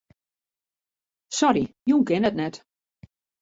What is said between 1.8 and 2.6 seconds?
jûn kin ik net.